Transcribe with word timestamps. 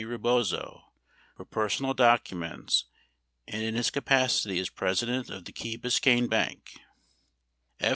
Rebozo— 0.03 0.93
for 1.37 1.45
personal 1.45 1.93
doc 1.93 2.23
uments 2.29 2.85
and 3.47 3.61
in 3.61 3.75
his 3.75 3.91
capacity 3.91 4.57
as 4.57 4.67
president 4.67 5.29
of 5.29 5.45
the 5.45 5.51
Key 5.51 5.77
Biscayne 5.77 6.27
Bank— 6.27 6.73
F. 7.79 7.89